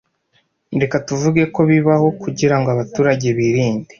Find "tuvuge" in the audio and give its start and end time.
1.07-1.43